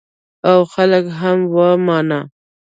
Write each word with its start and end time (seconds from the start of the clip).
او 0.49 0.59
خلکو 0.73 1.11
هم 1.21 1.37
ومانه. 1.55 2.19